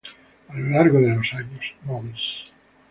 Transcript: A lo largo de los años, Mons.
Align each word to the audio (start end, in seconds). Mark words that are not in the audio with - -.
A 0.49 0.57
lo 0.57 0.67
largo 0.71 0.99
de 0.99 1.09
los 1.15 1.31
años, 1.35 1.75
Mons. 1.83 2.51